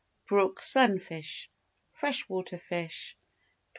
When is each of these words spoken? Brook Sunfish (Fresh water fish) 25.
Brook 0.25 0.63
Sunfish 0.63 1.47
(Fresh 1.91 2.27
water 2.27 2.57
fish) 2.57 3.15
25. 3.19 3.19